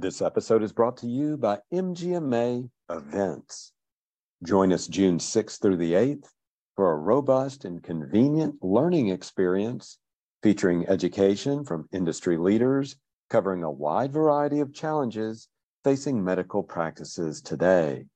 [0.00, 3.72] This episode is brought to you by MGMA Events.
[4.42, 6.24] Join us June 6th through the 8th
[6.74, 9.98] for a robust and convenient learning experience
[10.42, 12.96] featuring education from industry leaders
[13.28, 15.48] covering a wide variety of challenges
[15.84, 18.06] facing medical practices today.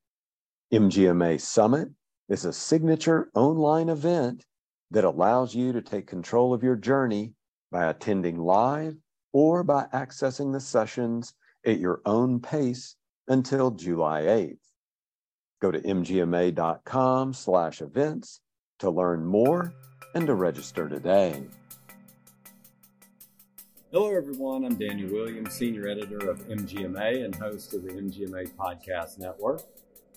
[0.73, 1.91] MGMA Summit
[2.31, 4.47] is a signature online event
[4.91, 7.35] that allows you to take control of your journey
[7.71, 8.97] by attending live
[9.35, 11.35] or by accessing the sessions
[11.67, 12.97] at your own pace
[13.29, 14.59] until July 8th.
[15.61, 18.41] Go to mgma.com slash events
[18.81, 19.73] to learn more
[20.15, 21.43] and to register today.
[23.91, 24.65] Hello, everyone.
[24.65, 29.63] I'm Daniel Williams, Senior Editor of MGMA and host of the MGMA Podcast Network.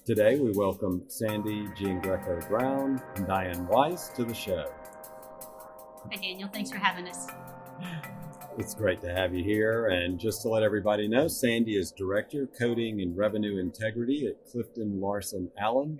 [0.03, 4.71] Today, we welcome Sandy Giangreco Brown and Diane Weiss to the show.
[6.11, 6.49] Hi, Daniel.
[6.51, 7.27] Thanks for having us.
[8.59, 9.85] It's great to have you here.
[9.85, 14.99] And just to let everybody know, Sandy is Director, Coding and Revenue Integrity at Clifton
[14.99, 15.99] Larson Allen.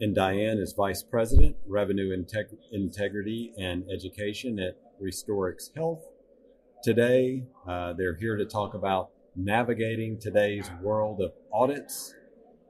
[0.00, 6.02] And Diane is Vice President, Revenue Integ- Integrity and Education at Restorix Health.
[6.82, 12.14] Today, uh, they're here to talk about navigating today's world of audits.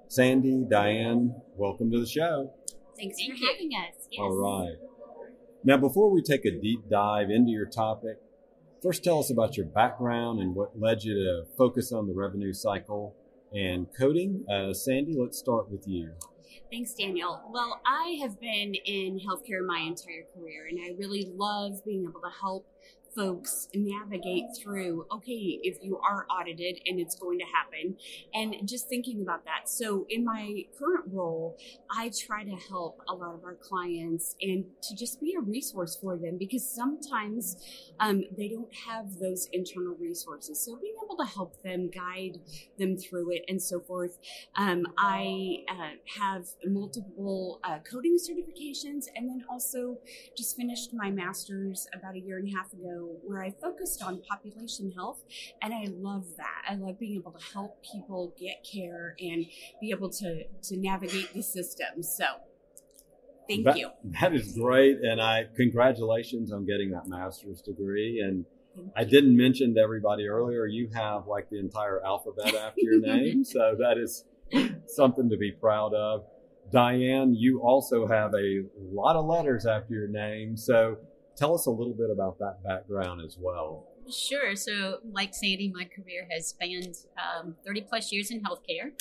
[0.08, 2.52] Sandy, Diane, welcome to the show.
[2.96, 3.52] Thanks Thank for you.
[3.52, 4.08] having us.
[4.10, 4.20] Yes.
[4.20, 4.76] All right.
[5.62, 8.16] Now, before we take a deep dive into your topic,
[8.82, 12.52] first tell us about your background and what led you to focus on the revenue
[12.52, 13.14] cycle
[13.52, 14.44] and coding.
[14.48, 16.12] Uh, Sandy, let's start with you.
[16.70, 17.40] Thanks, Daniel.
[17.50, 22.20] Well, I have been in healthcare my entire career, and I really love being able
[22.20, 22.66] to help
[23.14, 27.96] folks navigate through okay if you are audited and it's going to happen.
[28.34, 29.68] And just thinking about that.
[29.68, 31.56] So in my current role
[31.96, 35.96] i try to help a lot of our clients and to just be a resource
[36.00, 37.56] for them because sometimes
[37.98, 40.64] um, they don't have those internal resources.
[40.64, 42.38] So being able to help them guide
[42.78, 44.18] them through it and so forth.
[44.56, 49.98] Um, i uh, have multiple uh, coding certifications and then also
[50.36, 54.22] just finished my master's about a year and a half ago where I focused on
[54.28, 55.22] population health.
[55.62, 56.62] And I love that.
[56.68, 59.46] I love being able to help people get care and
[59.80, 62.02] be able to, to navigate the system.
[62.02, 62.24] So
[63.48, 63.90] thank That- you.
[64.20, 68.20] That is great, and I congratulations on getting that master's degree.
[68.20, 68.44] And
[68.96, 73.44] I didn't mention to everybody earlier, you have like the entire alphabet after your name,
[73.54, 74.24] so that is
[74.86, 76.24] something to be proud of.
[76.72, 78.62] Diane, you also have a
[78.92, 80.98] lot of letters after your name, so
[81.40, 83.88] tell us a little bit about that background as well.
[84.12, 84.54] Sure.
[84.54, 88.92] So, like Sandy, my career has spanned um, 30 plus years in healthcare.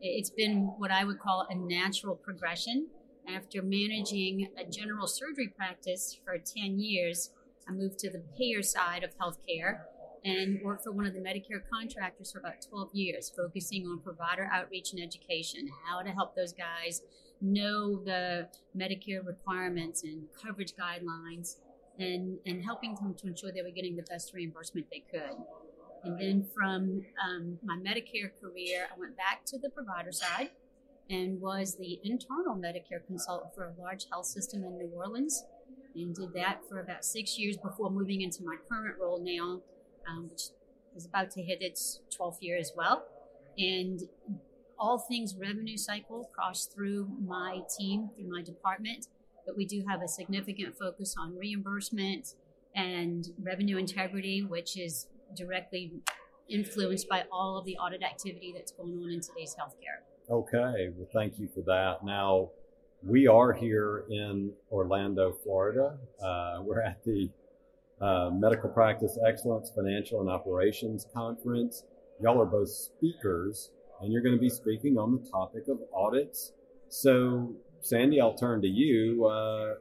[0.00, 2.88] It's been what I would call a natural progression.
[3.26, 7.30] After managing a general surgery practice for 10 years,
[7.68, 9.80] I moved to the payer side of healthcare
[10.24, 14.48] and worked for one of the Medicare contractors for about 12 years, focusing on provider
[14.52, 17.02] outreach and education, how to help those guys
[17.40, 21.56] know the Medicare requirements and coverage guidelines,
[21.98, 25.36] and, and helping them to ensure they were getting the best reimbursement they could.
[26.04, 30.50] And then from um, my Medicare career, I went back to the provider side
[31.10, 35.44] and was the internal Medicare consultant for a large health system in New Orleans.
[35.94, 39.62] And did that for about six years before moving into my current role now,
[40.08, 40.42] um, which
[40.94, 43.04] is about to hit its 12th year as well.
[43.56, 44.00] And
[44.78, 49.08] all things revenue cycle cross through my team, through my department.
[49.48, 52.34] But we do have a significant focus on reimbursement
[52.76, 55.90] and revenue integrity, which is directly
[56.50, 60.04] influenced by all of the audit activity that's going on in today's healthcare.
[60.30, 62.04] Okay, well, thank you for that.
[62.04, 62.50] Now,
[63.02, 65.96] we are here in Orlando, Florida.
[66.22, 67.30] Uh, we're at the
[68.02, 71.84] uh, Medical Practice Excellence Financial and Operations Conference.
[72.20, 73.70] Y'all are both speakers,
[74.02, 76.52] and you're going to be speaking on the topic of audits.
[76.90, 79.26] So, Sandy, I'll turn to you.
[79.26, 79.74] Uh,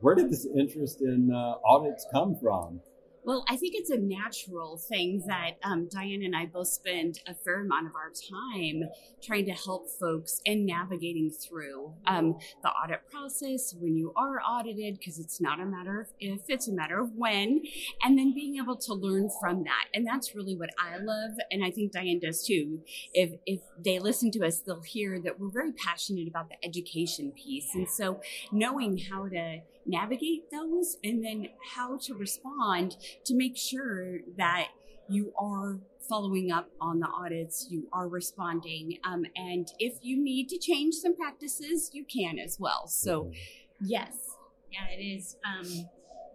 [0.00, 2.80] where did this interest in uh, audits come from?
[3.22, 7.34] Well, I think it's a natural thing that um, Diane and I both spend a
[7.34, 8.88] fair amount of our time
[9.22, 14.98] trying to help folks and navigating through um, the audit process when you are audited,
[14.98, 17.62] because it's not a matter of if, it's a matter of when,
[18.02, 19.84] and then being able to learn from that.
[19.92, 22.80] And that's really what I love, and I think Diane does too.
[23.12, 27.32] If if they listen to us, they'll hear that we're very passionate about the education
[27.32, 28.20] piece, and so
[28.50, 34.68] knowing how to navigate those and then how to respond to make sure that
[35.08, 40.48] you are following up on the audits, you are responding, um, and if you need
[40.48, 42.86] to change some practices, you can as well.
[42.86, 43.32] So,
[43.80, 44.14] yes,
[44.70, 45.36] Yeah, it is.
[45.44, 45.66] Um,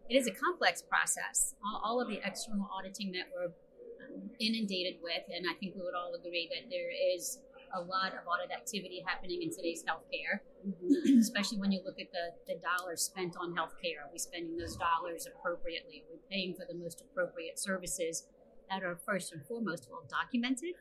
[0.09, 1.55] it is a complex process.
[1.65, 5.81] All, all of the external auditing that we're um, inundated with, and I think we
[5.81, 7.39] would all agree that there is
[7.73, 11.19] a lot of audit activity happening in today's healthcare, mm-hmm.
[11.19, 14.03] especially when you look at the, the dollars spent on healthcare.
[14.03, 16.03] Are we spending those dollars appropriately?
[16.07, 18.27] Are we paying for the most appropriate services
[18.69, 20.75] that are first and foremost well documented?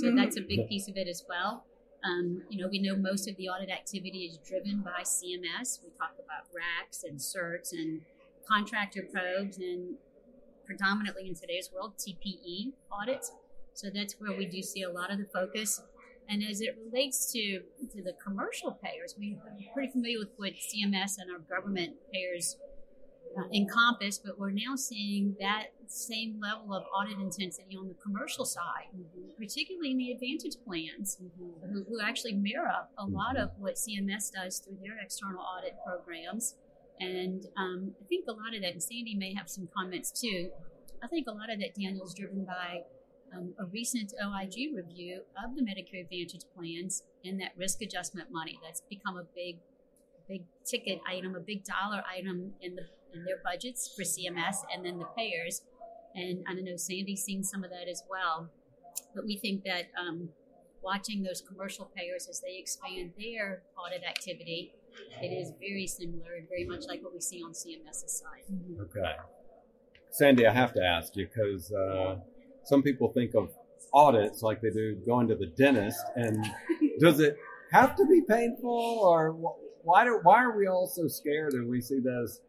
[0.00, 1.64] so that's a big piece of it as well.
[2.04, 5.80] Um, you know, we know most of the audit activity is driven by CMS.
[5.82, 8.02] We talk about RACs and CERTs and
[8.46, 9.96] contractor probes and
[10.66, 13.32] predominantly in today's world, TPE audits.
[13.74, 15.82] So that's where we do see a lot of the focus.
[16.28, 17.60] And as it relates to,
[17.92, 19.36] to the commercial payers, we're
[19.74, 22.56] pretty familiar with what CMS and our government payers
[23.36, 28.44] uh, encompass, but we're now seeing that same level of audit intensity on the commercial
[28.44, 29.30] side, mm-hmm.
[29.36, 31.72] particularly in the Advantage plans, mm-hmm.
[31.72, 36.56] who, who, actually mirror a lot of what CMS does through their external audit programs.
[37.00, 40.50] And um, I think a lot of that, and Sandy may have some comments too.
[41.02, 42.82] I think a lot of that, Daniel, is driven by
[43.36, 48.58] um, a recent OIG review of the Medicare Advantage plans and that risk adjustment money
[48.62, 49.58] that's become a big,
[50.28, 52.82] big ticket item, a big dollar item in the
[53.14, 55.62] in their budgets for CMS and then the payers.
[56.16, 58.50] And I don't know Sandy's seen some of that as well.
[59.14, 60.28] But we think that um,
[60.82, 64.72] watching those commercial payers as they expand their audit activity,
[65.22, 68.44] it is very similar and very much like what we see on CMS's side.
[68.80, 69.14] Okay.
[70.10, 72.16] Sandy, I have to ask you because uh,
[72.64, 73.50] some people think of
[73.92, 76.04] audits like they do going to the dentist.
[76.16, 76.44] And
[77.00, 77.36] does it
[77.72, 79.32] have to be painful or
[79.82, 82.40] why, do, why are we all so scared and we see those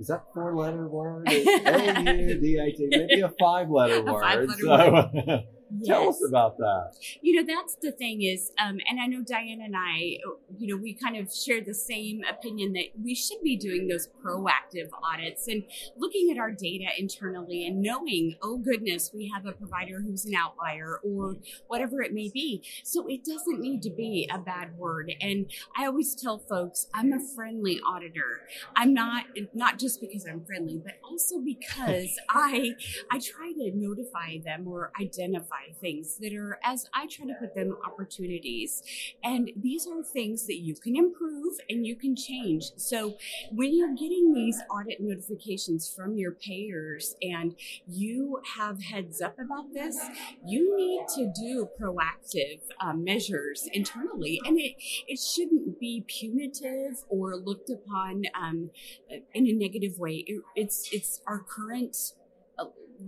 [0.00, 1.28] is that four letter word?
[1.28, 4.22] A-U-D-A-T, maybe a five letter word.
[4.22, 5.44] Five letter so, word.
[5.70, 5.88] Yes.
[5.88, 6.92] Tell us about that.
[7.22, 10.18] You know, that's the thing is, um, and I know Diane and I,
[10.58, 14.08] you know, we kind of share the same opinion that we should be doing those
[14.24, 15.64] proactive audits and
[15.96, 20.34] looking at our data internally and knowing, oh goodness, we have a provider who's an
[20.34, 22.62] outlier or whatever it may be.
[22.84, 25.12] So it doesn't need to be a bad word.
[25.20, 28.42] And I always tell folks, I'm a friendly auditor.
[28.76, 29.24] I'm not
[29.54, 32.72] not just because I'm friendly, but also because I
[33.10, 37.54] I try to notify them or identify things that are, as I try to put
[37.54, 38.82] them, opportunities.
[39.22, 42.72] And these are things that you can improve and you can change.
[42.76, 43.16] So
[43.50, 47.54] when you're getting these audit notifications from your payers and
[47.86, 49.98] you have heads up about this,
[50.46, 54.40] you need to do proactive um, measures internally.
[54.44, 54.74] And it,
[55.06, 58.70] it shouldn't be punitive or looked upon um,
[59.32, 60.24] in a negative way.
[60.26, 61.96] It, it's, it's our current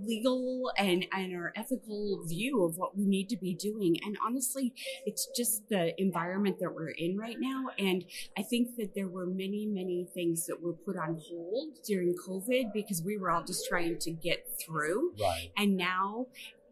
[0.05, 3.97] legal and, and our ethical view of what we need to be doing.
[4.05, 4.73] And honestly,
[5.05, 7.67] it's just the environment that we're in right now.
[7.79, 8.05] And
[8.37, 12.73] I think that there were many, many things that were put on hold during COVID
[12.73, 15.13] because we were all just trying to get through.
[15.21, 15.51] Right.
[15.57, 16.27] And now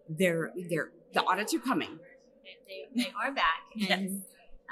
[0.09, 1.99] they're, they're, the audits are coming.
[2.67, 3.63] They, they are back.
[3.91, 4.23] And yes.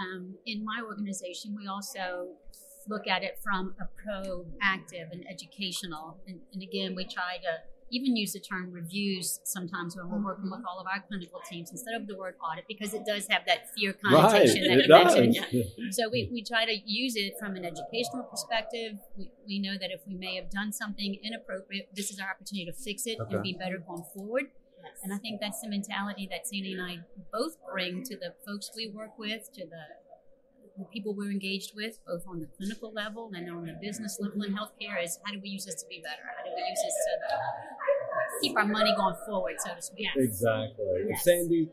[0.00, 2.28] um, in my organization, we also
[2.88, 6.18] look at it from a proactive and educational.
[6.26, 10.46] And, and again, we try to even use the term reviews sometimes when we're working
[10.46, 10.52] mm-hmm.
[10.52, 13.42] with all of our clinical teams instead of the word audit because it does have
[13.46, 15.92] that fear connotation right, that you mentioned.
[15.92, 18.98] So we, we try to use it from an educational perspective.
[19.16, 22.64] We, we know that if we may have done something inappropriate, this is our opportunity
[22.64, 23.34] to fix it okay.
[23.34, 24.44] and be better going forward.
[25.04, 26.98] And I think that's the mentality that Sandy and I
[27.32, 30.02] both bring to the folks we work with, to the
[30.78, 34.42] the people we're engaged with, both on the clinical level and on the business level
[34.42, 36.22] in healthcare, is how do we use this to be better?
[36.24, 37.12] How do we use this to
[38.40, 40.06] keep our money going forward, so to speak?
[40.14, 40.14] Yes.
[40.16, 41.06] Exactly.
[41.08, 41.24] Yes.
[41.24, 41.68] Sandy,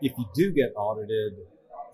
[0.00, 1.34] if you do get audited,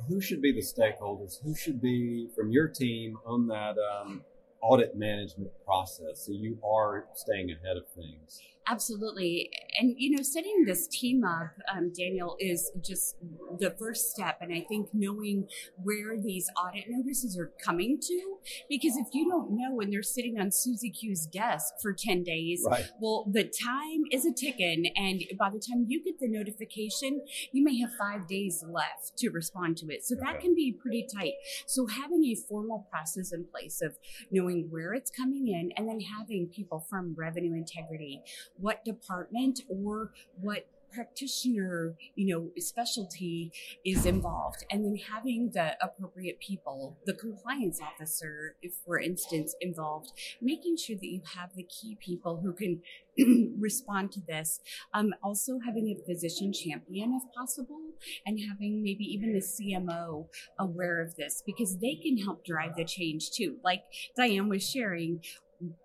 [0.08, 1.42] who should be the stakeholders?
[1.42, 4.24] Who should be from your team on that um,
[4.62, 8.40] audit management process so you are staying ahead of things?
[8.70, 9.50] Absolutely.
[9.80, 13.16] And, you know, setting this team up, um, Daniel, is just
[13.58, 14.38] the first step.
[14.40, 15.48] And I think knowing
[15.82, 18.36] where these audit notices are coming to,
[18.68, 22.64] because if you don't know when they're sitting on Susie Q's desk for 10 days,
[22.70, 22.84] right.
[23.00, 24.92] well, the time is a ticking.
[24.94, 27.22] And by the time you get the notification,
[27.52, 30.04] you may have five days left to respond to it.
[30.04, 30.24] So okay.
[30.26, 31.32] that can be pretty tight.
[31.66, 33.96] So having a formal process in place of
[34.30, 38.22] knowing where it's coming in and then having people from revenue integrity,
[38.60, 43.52] what department or what practitioner, you know, specialty
[43.84, 44.64] is involved.
[44.70, 50.96] And then having the appropriate people, the compliance officer, if for instance, involved, making sure
[50.96, 52.80] that you have the key people who can
[53.58, 54.60] respond to this.
[54.94, 57.78] Um, also having a physician champion if possible,
[58.26, 60.26] and having maybe even the CMO
[60.58, 63.56] aware of this because they can help drive the change too.
[63.62, 63.82] Like
[64.16, 65.20] Diane was sharing,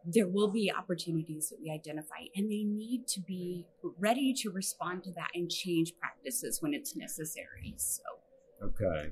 [0.06, 3.66] there will be opportunities that we identify, and they need to be
[4.00, 7.74] ready to respond to that and change practices when it's necessary.
[7.78, 8.04] So,
[8.64, 9.12] okay,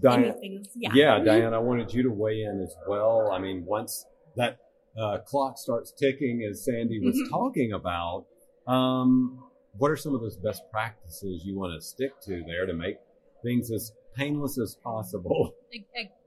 [0.00, 0.64] Diane.
[0.74, 0.90] Yeah.
[0.94, 3.30] yeah, Diane, I wanted you to weigh in as well.
[3.32, 4.06] I mean, once
[4.36, 4.58] that
[4.98, 7.30] uh, clock starts ticking, as Sandy was mm-hmm.
[7.30, 8.26] talking about,
[8.66, 9.44] um,
[9.76, 12.96] what are some of those best practices you want to stick to there to make
[13.42, 15.54] things as painless as possible?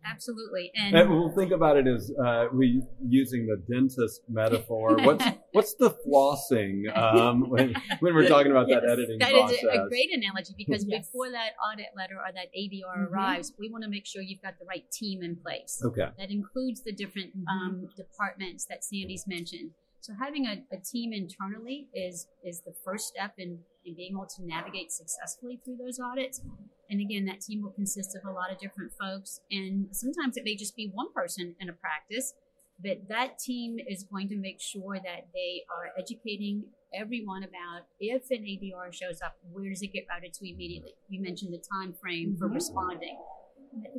[0.10, 0.72] Absolutely.
[0.76, 4.98] And, and we'll think about it as uh, we using the dentist metaphor.
[5.02, 9.58] What's what's the flossing um, when, when we're talking about yes, that editing that process?
[9.62, 11.06] That is a great analogy because yes.
[11.06, 13.14] before that audit letter or that ADR mm-hmm.
[13.14, 15.82] arrives, we want to make sure you've got the right team in place.
[15.84, 16.08] Okay.
[16.18, 17.48] That includes the different mm-hmm.
[17.48, 19.72] um, departments that Sandy's mentioned.
[20.02, 24.28] So having a, a, team internally is is the first step in, in being able
[24.38, 26.42] to navigate successfully through those audits.
[26.90, 29.42] And again, that team will consist of a lot of different folks.
[29.52, 32.34] And sometimes it may just be one person in a practice,
[32.82, 36.64] but that team is going to make sure that they are educating
[36.94, 40.94] everyone about if an ADR shows up, where does it get routed to immediately?
[41.10, 42.40] You mentioned the time frame mm-hmm.
[42.40, 43.18] for responding.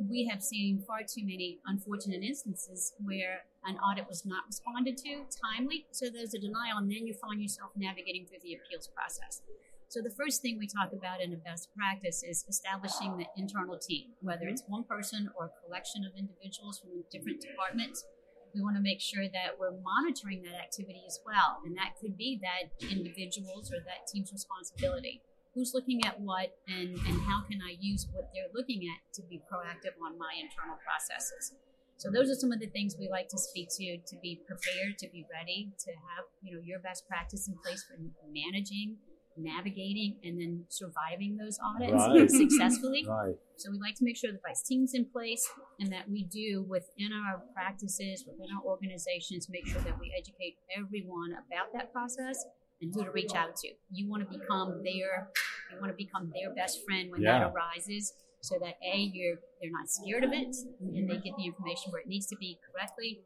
[0.09, 5.23] We have seen far too many unfortunate instances where an audit was not responded to
[5.55, 9.41] timely, so there's a denial, and then you find yourself navigating through the appeals process.
[9.89, 13.73] So the first thing we talk about in a best practice is establishing the internal
[13.73, 18.05] team, whether it's one person or a collection of individuals from different departments.
[18.53, 21.65] We want to make sure that we're monitoring that activity as well.
[21.65, 25.25] And that could be that individuals or that team's responsibility.
[25.57, 29.25] Who's looking at what and, and how can I use what they're looking at to
[29.25, 31.57] be proactive on my internal processes?
[31.97, 35.01] So those are some of the things we like to speak to to be prepared,
[35.01, 37.97] to be ready, to have you know your best practice in place for
[38.29, 39.01] managing
[39.43, 42.29] navigating and then surviving those audits right.
[42.49, 43.05] successfully.
[43.07, 43.35] Right.
[43.57, 45.47] So we like to make sure the vice team's in place
[45.79, 50.57] and that we do within our practices, within our organizations, make sure that we educate
[50.75, 52.45] everyone about that process
[52.81, 53.69] and who to reach out to.
[53.91, 55.29] You want to become their
[55.71, 57.39] you want to become their best friend when yeah.
[57.39, 61.45] that arises so that a you're they're not scared of it and they get the
[61.45, 63.21] information where it needs to be correctly.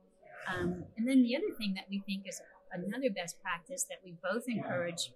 [0.50, 2.42] Um, and then the other thing that we think is
[2.74, 5.14] another best practice that we both encourage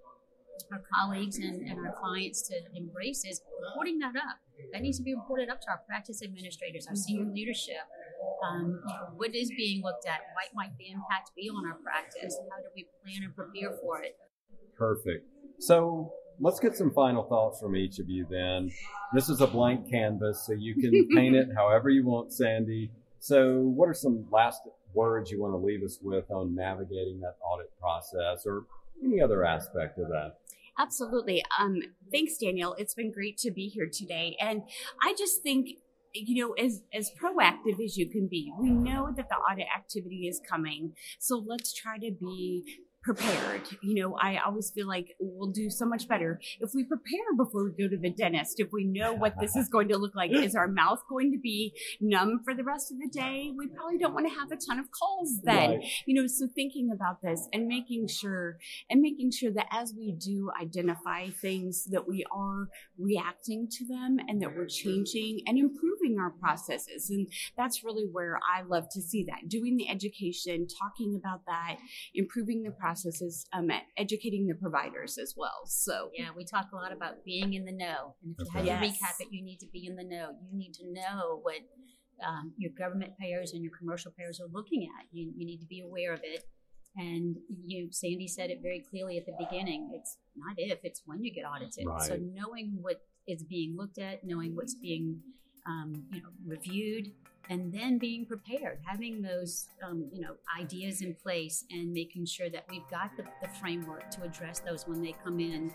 [0.71, 4.37] our colleagues and, and our clients to embrace is reporting that up.
[4.73, 7.85] That needs to be reported up to our practice administrators, our senior leadership.
[8.43, 10.19] Um, you know, what is being looked at?
[10.33, 12.37] What might the impact be on our practice?
[12.49, 14.15] How do we plan and prepare for it?
[14.77, 15.25] Perfect.
[15.59, 18.71] So let's get some final thoughts from each of you then.
[19.13, 22.91] This is a blank canvas, so you can paint it however you want, Sandy.
[23.19, 24.61] So, what are some last
[24.93, 28.65] words you want to leave us with on navigating that audit process or
[29.03, 30.37] any other aspect of that?
[30.79, 31.43] Absolutely.
[31.59, 32.75] Um, thanks, Daniel.
[32.77, 34.37] It's been great to be here today.
[34.39, 34.61] And
[35.01, 35.69] I just think
[36.13, 40.27] you know as as proactive as you can be we know that the audit activity
[40.27, 42.63] is coming so let's try to be
[43.07, 43.61] prepared.
[43.81, 47.63] You know, I always feel like we'll do so much better if we prepare before
[47.63, 48.59] we go to the dentist.
[48.59, 51.39] If we know what this is going to look like, is our mouth going to
[51.39, 53.53] be numb for the rest of the day?
[53.57, 55.69] We probably don't want to have a ton of calls then.
[55.69, 55.83] Right.
[56.05, 58.57] You know, so thinking about this and making sure
[58.89, 62.67] and making sure that as we do identify things that we are
[62.99, 67.09] reacting to them and that we're changing and improving our processes.
[67.09, 69.47] And that's really where I love to see that.
[69.47, 71.77] Doing the education, talking about that,
[72.13, 75.65] improving the process processes um, educating the providers as well.
[75.65, 78.65] So yeah, we talk a lot about being in the know, and if you had
[78.65, 78.81] yes.
[78.81, 80.31] to recap it, you need to be in the know.
[80.49, 81.57] You need to know what
[82.25, 85.05] um, your government payers and your commercial payers are looking at.
[85.11, 86.43] You, you need to be aware of it.
[86.95, 87.35] And
[87.65, 89.91] you, Sandy said it very clearly at the beginning.
[89.93, 91.85] It's not if, it's when you get audited.
[91.85, 92.01] Right.
[92.01, 95.19] So knowing what is being looked at, knowing what's being
[95.67, 97.11] um, you know reviewed,
[97.49, 102.49] and then being prepared, having those um, you know ideas in place, and making sure
[102.49, 105.71] that we've got the, the framework to address those when they come in.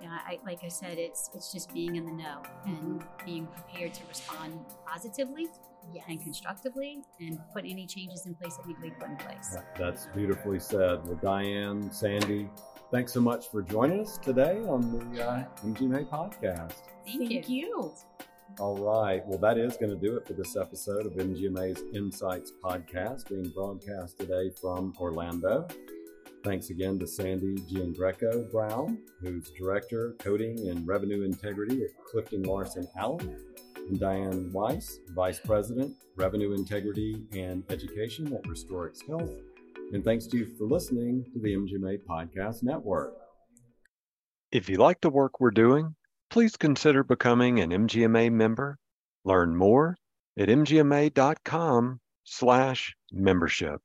[0.00, 3.94] Yeah, I, like I said, it's it's just being in the know and being prepared
[3.94, 5.48] to respond positively
[5.92, 6.04] yes.
[6.08, 9.56] and constructively, and put any changes in place that need to be put in place.
[9.78, 11.04] That's beautifully said.
[11.06, 12.48] Well, Diane, Sandy,
[12.90, 16.74] thanks so much for joining us today on the uh, MGMA podcast.
[17.04, 17.66] Thank, Thank you.
[17.66, 17.94] you.
[18.58, 19.26] All right.
[19.26, 23.48] Well, that is going to do it for this episode of MGMA's Insights podcast, being
[23.48, 25.66] broadcast today from Orlando.
[26.44, 32.86] Thanks again to Sandy Giangreco Brown, who's Director, Coding and Revenue Integrity at Clifton Larson
[32.96, 33.38] Allen,
[33.76, 39.32] and Diane Weiss, Vice President, Revenue Integrity and Education at Restorix Health.
[39.92, 43.14] And thanks to you for listening to the MGMA Podcast Network.
[44.50, 45.94] If you like the work we're doing,
[46.32, 48.78] please consider becoming an MGMA member.
[49.22, 49.98] Learn more
[50.38, 53.82] at mgma.com slash membership.